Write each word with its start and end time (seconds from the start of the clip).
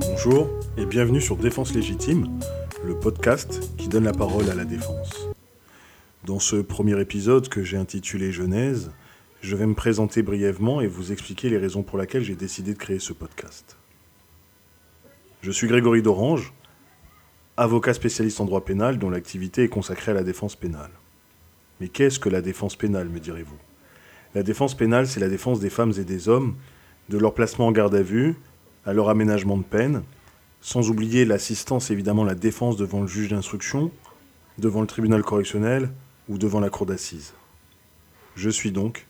Bonjour 0.00 0.48
et 0.76 0.86
bienvenue 0.86 1.20
sur 1.20 1.36
Défense 1.36 1.74
Légitime, 1.74 2.38
le 2.84 2.98
podcast 2.98 3.60
qui 3.76 3.88
donne 3.88 4.04
la 4.04 4.12
parole 4.12 4.48
à 4.50 4.54
la 4.54 4.64
défense. 4.64 5.28
Dans 6.24 6.38
ce 6.38 6.56
premier 6.56 7.00
épisode 7.00 7.48
que 7.48 7.62
j'ai 7.62 7.76
intitulé 7.76 8.32
Genèse, 8.32 8.90
je 9.42 9.54
vais 9.54 9.66
me 9.66 9.74
présenter 9.74 10.22
brièvement 10.22 10.80
et 10.80 10.86
vous 10.86 11.12
expliquer 11.12 11.50
les 11.50 11.58
raisons 11.58 11.82
pour 11.82 11.98
lesquelles 11.98 12.24
j'ai 12.24 12.36
décidé 12.36 12.72
de 12.72 12.78
créer 12.78 12.98
ce 12.98 13.12
podcast. 13.12 13.76
Je 15.42 15.50
suis 15.50 15.68
Grégory 15.68 16.02
Dorange, 16.02 16.52
avocat 17.56 17.94
spécialiste 17.94 18.40
en 18.40 18.44
droit 18.44 18.64
pénal 18.64 18.98
dont 18.98 19.10
l'activité 19.10 19.64
est 19.64 19.68
consacrée 19.68 20.12
à 20.12 20.14
la 20.14 20.22
défense 20.22 20.56
pénale. 20.56 20.90
Mais 21.80 21.88
qu'est-ce 21.88 22.18
que 22.18 22.28
la 22.28 22.42
défense 22.42 22.76
pénale, 22.76 23.08
me 23.08 23.20
direz-vous? 23.20 23.58
La 24.34 24.42
défense 24.42 24.76
pénale, 24.76 25.06
c'est 25.06 25.20
la 25.20 25.28
défense 25.28 25.60
des 25.60 25.70
femmes 25.70 25.92
et 25.98 26.04
des 26.04 26.28
hommes, 26.28 26.56
de 27.08 27.18
leur 27.18 27.34
placement 27.34 27.66
en 27.66 27.72
garde 27.72 27.94
à 27.94 28.02
vue, 28.02 28.36
à 28.84 28.92
leur 28.92 29.08
aménagement 29.08 29.56
de 29.56 29.62
peine, 29.62 30.02
sans 30.60 30.90
oublier 30.90 31.24
l'assistance, 31.24 31.90
évidemment 31.90 32.24
la 32.24 32.34
défense 32.34 32.76
devant 32.76 33.00
le 33.02 33.06
juge 33.06 33.30
d'instruction, 33.30 33.90
devant 34.58 34.80
le 34.80 34.86
tribunal 34.86 35.22
correctionnel 35.22 35.90
ou 36.28 36.38
devant 36.38 36.60
la 36.60 36.70
cour 36.70 36.86
d'assises. 36.86 37.34
Je 38.34 38.50
suis 38.50 38.72
donc 38.72 39.06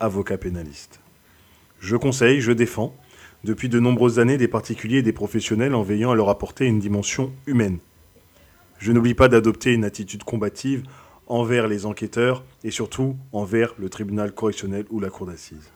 avocat 0.00 0.38
pénaliste. 0.38 1.00
Je 1.80 1.96
conseille, 1.96 2.40
je 2.40 2.52
défends, 2.52 2.94
depuis 3.48 3.70
de 3.70 3.80
nombreuses 3.80 4.18
années, 4.18 4.36
des 4.36 4.46
particuliers 4.46 4.98
et 4.98 5.02
des 5.02 5.14
professionnels 5.14 5.74
en 5.74 5.82
veillant 5.82 6.10
à 6.10 6.14
leur 6.14 6.28
apporter 6.28 6.66
une 6.66 6.78
dimension 6.78 7.32
humaine. 7.46 7.78
Je 8.78 8.92
n'oublie 8.92 9.14
pas 9.14 9.28
d'adopter 9.28 9.72
une 9.72 9.86
attitude 9.86 10.22
combative 10.22 10.82
envers 11.26 11.66
les 11.66 11.86
enquêteurs 11.86 12.44
et 12.62 12.70
surtout 12.70 13.16
envers 13.32 13.74
le 13.78 13.88
tribunal 13.88 14.32
correctionnel 14.32 14.84
ou 14.90 15.00
la 15.00 15.08
cour 15.08 15.26
d'assises. 15.26 15.72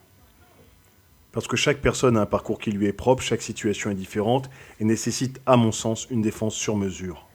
Parce 1.32 1.48
que 1.48 1.56
chaque 1.56 1.80
personne 1.80 2.18
a 2.18 2.20
un 2.20 2.26
parcours 2.26 2.58
qui 2.58 2.72
lui 2.72 2.86
est 2.86 2.92
propre, 2.92 3.22
chaque 3.22 3.40
situation 3.40 3.90
est 3.90 3.94
différente 3.94 4.50
et 4.78 4.84
nécessite, 4.84 5.40
à 5.46 5.56
mon 5.56 5.72
sens, 5.72 6.06
une 6.10 6.20
défense 6.20 6.54
sur 6.54 6.76
mesure. 6.76 7.26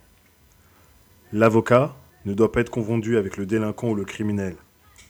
L'avocat 1.33 1.95
ne 2.25 2.35
doit 2.35 2.51
pas 2.51 2.61
être 2.61 2.69
confondu 2.69 3.17
avec 3.17 3.37
le 3.37 3.47
délinquant 3.47 3.89
ou 3.89 3.95
le 3.95 4.05
criminel. 4.05 4.55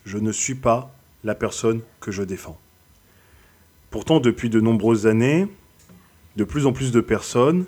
Je 0.06 0.20
ne 0.20 0.32
suis 0.32 0.56
pas 0.56 0.96
la 1.26 1.36
personne 1.36 1.82
que 2.00 2.12
je 2.12 2.24
défends. 2.24 2.58
Pourtant, 3.98 4.20
depuis 4.20 4.52
de 4.52 4.62
nombreuses 4.62 5.08
années, 5.08 5.48
de 6.36 6.44
plus 6.44 6.68
en 6.68 6.72
plus 6.72 6.92
de 6.92 7.02
personnes 7.02 7.66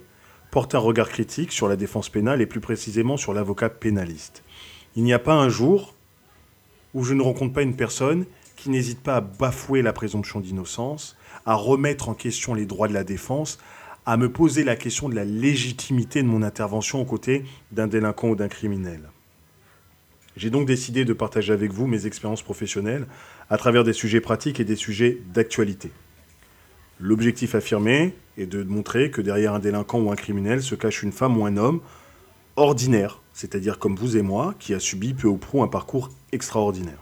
portent 0.51 0.75
un 0.75 0.79
regard 0.79 1.09
critique 1.09 1.51
sur 1.51 1.67
la 1.67 1.75
défense 1.75 2.09
pénale 2.09 2.39
et 2.39 2.45
plus 2.45 2.59
précisément 2.59 3.17
sur 3.17 3.33
l'avocat 3.33 3.67
pénaliste. 3.67 4.43
Il 4.95 5.01
n'y 5.01 5.11
a 5.11 5.17
pas 5.17 5.33
un 5.33 5.49
jour 5.49 5.95
où 6.93 7.03
je 7.03 7.15
ne 7.15 7.23
rencontre 7.23 7.53
pas 7.53 7.63
une 7.63 7.75
personne 7.75 8.27
qui 8.57 8.69
n'hésite 8.69 9.01
pas 9.01 9.15
à 9.15 9.21
bafouer 9.21 9.81
la 9.81 9.91
présomption 9.91 10.39
d'innocence, 10.39 11.17
à 11.47 11.55
remettre 11.55 12.09
en 12.09 12.13
question 12.13 12.53
les 12.53 12.67
droits 12.67 12.87
de 12.87 12.93
la 12.93 13.03
défense, 13.03 13.57
à 14.05 14.15
me 14.15 14.31
poser 14.31 14.63
la 14.63 14.75
question 14.75 15.09
de 15.09 15.15
la 15.15 15.25
légitimité 15.25 16.21
de 16.21 16.27
mon 16.27 16.43
intervention 16.43 17.01
aux 17.01 17.05
côtés 17.05 17.43
d'un 17.71 17.87
délinquant 17.87 18.29
ou 18.29 18.35
d'un 18.35 18.49
criminel. 18.49 19.09
J'ai 20.37 20.51
donc 20.51 20.67
décidé 20.67 21.05
de 21.05 21.13
partager 21.13 21.53
avec 21.53 21.71
vous 21.71 21.87
mes 21.87 22.05
expériences 22.05 22.43
professionnelles 22.43 23.07
à 23.49 23.57
travers 23.57 23.83
des 23.83 23.93
sujets 23.93 24.21
pratiques 24.21 24.59
et 24.59 24.63
des 24.63 24.75
sujets 24.75 25.17
d'actualité. 25.33 25.89
L'objectif 27.01 27.55
affirmé 27.55 28.13
est 28.37 28.45
de 28.45 28.63
montrer 28.63 29.09
que 29.09 29.21
derrière 29.21 29.53
un 29.53 29.59
délinquant 29.59 29.99
ou 29.99 30.11
un 30.11 30.15
criminel 30.15 30.61
se 30.61 30.75
cache 30.75 31.01
une 31.01 31.13
femme 31.13 31.37
ou 31.37 31.45
un 31.45 31.55
homme 31.55 31.79
ordinaire, 32.57 33.21
c'est-à-dire 33.33 33.79
comme 33.79 33.95
vous 33.95 34.17
et 34.17 34.21
moi, 34.21 34.53
qui 34.59 34.73
a 34.73 34.79
subi 34.79 35.13
peu 35.13 35.29
ou 35.29 35.37
prou 35.37 35.63
un 35.63 35.69
parcours 35.69 36.09
extraordinaire. 36.33 37.01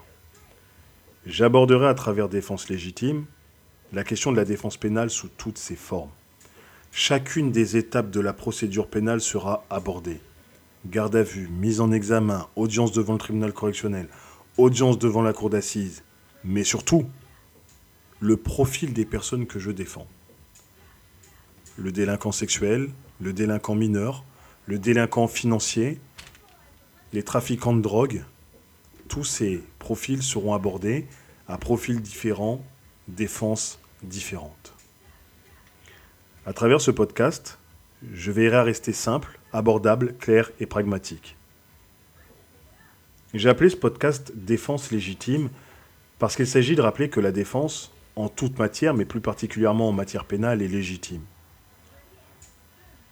J'aborderai 1.26 1.88
à 1.88 1.96
travers 1.96 2.30
défense 2.30 2.70
légitime 2.70 3.26
la 3.92 4.04
question 4.04 4.32
de 4.32 4.38
la 4.38 4.46
défense 4.46 4.78
pénale 4.78 5.10
sous 5.10 5.30
toutes 5.30 5.58
ses 5.58 5.76
formes. 5.76 6.12
Chacune 6.92 7.52
des 7.52 7.76
étapes 7.76 8.12
de 8.12 8.20
la 8.20 8.34
procédure 8.34 8.88
pénale 8.88 9.22
sera 9.22 9.66
abordée. 9.70 10.20
Garde 10.86 11.16
à 11.16 11.24
vue, 11.24 11.50
mise 11.50 11.82
en 11.82 11.92
examen, 11.92 12.48
audience 12.56 12.92
devant 12.92 13.14
le 13.14 13.20
tribunal 13.20 13.52
correctionnel, 13.52 14.08
audience 14.58 15.00
devant 15.00 15.22
la 15.22 15.34
cour 15.34 15.50
d'assises, 15.50 16.04
mais 16.44 16.64
surtout 16.64 17.08
le 18.20 18.38
profil 18.38 18.94
des 18.94 19.06
personnes 19.06 19.46
que 19.46 19.60
je 19.60 19.72
défends. 19.72 20.08
Le 21.78 21.92
délinquant 21.92 22.32
sexuel, 22.32 22.90
le 23.22 23.34
délinquant 23.34 23.76
mineur, 23.76 24.24
le 24.66 24.80
délinquant 24.80 25.28
financier, 25.28 26.00
les 27.14 27.24
trafiquants 27.24 27.76
de 27.76 27.82
drogue, 27.82 28.24
tous 29.08 29.24
ces 29.24 29.64
profils 29.80 30.24
seront 30.24 30.54
abordés 30.54 31.08
à 31.48 31.58
profils 31.58 32.02
différents, 32.02 32.66
défenses 33.08 33.80
différentes. 34.04 34.74
À 36.46 36.54
travers 36.54 36.82
ce 36.82 36.92
podcast, 36.92 37.60
je 38.14 38.32
veillerai 38.32 38.58
à 38.58 38.64
rester 38.64 38.94
simple, 38.94 39.40
abordable, 39.54 40.16
clair 40.18 40.52
et 40.60 40.66
pragmatique. 40.66 41.36
J'ai 43.34 43.50
appelé 43.50 43.70
ce 43.70 43.76
podcast 43.76 44.32
Défense 44.36 44.92
légitime 44.92 45.50
parce 46.20 46.36
qu'il 46.36 46.48
s'agit 46.48 46.76
de 46.76 46.82
rappeler 46.82 47.10
que 47.10 47.20
la 47.20 47.32
défense, 47.32 47.92
en 48.18 48.30
toute 48.30 48.58
matière, 48.58 48.96
mais 48.96 49.06
plus 49.06 49.22
particulièrement 49.22 49.90
en 49.90 49.92
matière 49.92 50.26
pénale, 50.26 50.64
est 50.64 50.68
légitime. 50.68 51.22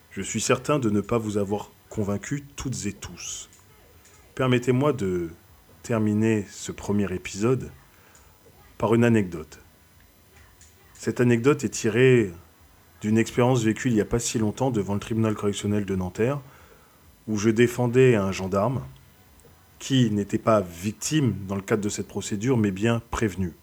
Je 0.10 0.22
suis 0.22 0.42
certain 0.42 0.80
de 0.80 0.90
ne 0.90 1.00
pas 1.00 1.20
vous 1.20 1.38
avoir 1.38 1.72
convaincu 1.90 2.44
toutes 2.56 2.88
et 2.88 2.94
tous. 2.94 3.50
Permettez-moi 4.34 4.94
de 4.94 5.30
terminer 5.84 6.46
ce 6.50 6.72
premier 6.72 7.14
épisode 7.14 7.72
par 8.80 8.96
une 8.96 9.04
anecdote. 9.04 9.60
Cette 10.96 11.22
anecdote 11.22 11.64
est 11.64 11.70
tirée 11.70 12.32
d'une 13.02 13.20
expérience 13.20 13.62
vécue 13.62 13.90
il 13.90 13.94
n'y 13.94 14.02
a 14.02 14.06
pas 14.06 14.20
si 14.20 14.40
longtemps 14.40 14.72
devant 14.72 14.96
le 14.96 15.00
tribunal 15.00 15.36
correctionnel 15.36 15.86
de 15.86 15.96
Nanterre, 15.96 16.42
où 17.28 17.38
je 17.38 17.52
défendais 17.52 18.16
un 18.16 18.32
gendarme 18.32 18.82
qui 19.78 20.10
n'était 20.10 20.40
pas 20.40 20.62
victime 20.62 21.36
dans 21.48 21.56
le 21.56 21.62
cadre 21.62 21.84
de 21.84 21.90
cette 21.90 22.08
procédure, 22.08 22.58
mais 22.58 22.72
bien 22.72 23.04
prévenu. 23.12 23.54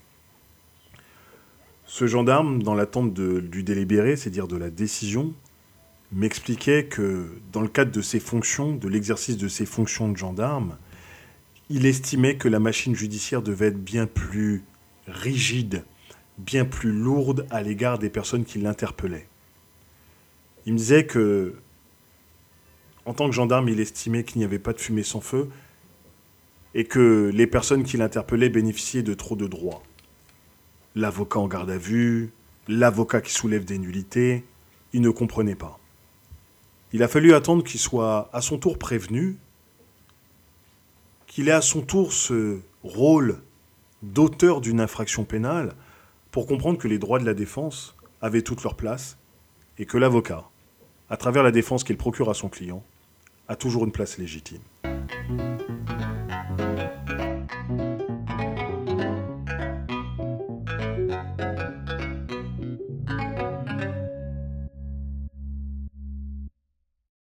Ce 1.95 2.07
gendarme, 2.07 2.63
dans 2.63 2.73
l'attente 2.73 3.13
du 3.13 3.61
délibéré, 3.61 4.15
c'est-à-dire 4.15 4.47
de 4.47 4.57
la 4.57 4.71
décision, 4.71 5.31
m'expliquait 6.11 6.85
que 6.85 7.27
dans 7.51 7.61
le 7.61 7.67
cadre 7.67 7.91
de 7.91 8.01
ses 8.01 8.19
fonctions, 8.19 8.75
de 8.75 8.87
l'exercice 8.87 9.37
de 9.37 9.47
ses 9.47 9.67
fonctions 9.67 10.09
de 10.09 10.17
gendarme, 10.17 10.79
il 11.69 11.85
estimait 11.85 12.35
que 12.35 12.47
la 12.47 12.57
machine 12.57 12.95
judiciaire 12.95 13.43
devait 13.43 13.67
être 13.67 13.77
bien 13.77 14.07
plus 14.07 14.63
rigide, 15.05 15.83
bien 16.39 16.65
plus 16.65 16.91
lourde 16.91 17.45
à 17.51 17.61
l'égard 17.61 17.99
des 17.99 18.09
personnes 18.09 18.43
qui 18.43 18.57
l'interpellaient. 18.57 19.27
Il 20.65 20.73
me 20.73 20.79
disait 20.79 21.05
que, 21.05 21.53
en 23.05 23.13
tant 23.13 23.27
que 23.27 23.35
gendarme, 23.35 23.69
il 23.69 23.79
estimait 23.79 24.23
qu'il 24.23 24.39
n'y 24.39 24.45
avait 24.45 24.57
pas 24.57 24.73
de 24.73 24.81
fumée 24.81 25.03
sans 25.03 25.21
feu 25.21 25.47
et 26.73 26.85
que 26.85 27.29
les 27.31 27.45
personnes 27.45 27.83
qui 27.83 27.97
l'interpellaient 27.97 28.49
bénéficiaient 28.49 29.03
de 29.03 29.13
trop 29.13 29.35
de 29.35 29.45
droits. 29.45 29.83
L'avocat 30.95 31.39
en 31.39 31.47
garde 31.47 31.71
à 31.71 31.77
vue, 31.77 32.31
l'avocat 32.67 33.21
qui 33.21 33.33
soulève 33.33 33.65
des 33.65 33.79
nullités, 33.79 34.45
il 34.93 35.01
ne 35.01 35.09
comprenait 35.09 35.55
pas. 35.55 35.79
Il 36.91 37.01
a 37.01 37.07
fallu 37.07 37.33
attendre 37.33 37.63
qu'il 37.63 37.79
soit 37.79 38.29
à 38.33 38.41
son 38.41 38.59
tour 38.59 38.77
prévenu, 38.77 39.37
qu'il 41.25 41.49
ait 41.49 41.53
à 41.53 41.61
son 41.61 41.81
tour 41.81 42.13
ce 42.13 42.59
rôle 42.83 43.41
d'auteur 44.03 44.61
d'une 44.61 44.79
infraction 44.79 45.23
pénale 45.23 45.73
pour 46.29 46.45
comprendre 46.45 46.77
que 46.77 46.87
les 46.87 46.99
droits 46.99 47.19
de 47.19 47.25
la 47.25 47.33
défense 47.33 47.95
avaient 48.21 48.43
toute 48.43 48.63
leur 48.63 48.75
place 48.75 49.17
et 49.79 49.85
que 49.85 49.97
l'avocat, 49.97 50.43
à 51.09 51.17
travers 51.17 51.41
la 51.41 51.51
défense 51.51 51.83
qu'il 51.83 51.97
procure 51.97 52.29
à 52.29 52.35
son 52.35 52.49
client, 52.49 52.83
a 53.47 53.55
toujours 53.55 53.85
une 53.85 53.91
place 53.91 54.19
légitime. 54.19 54.61